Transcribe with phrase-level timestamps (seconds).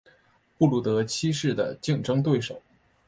[0.57, 2.59] 布鲁德七世的竞争对手。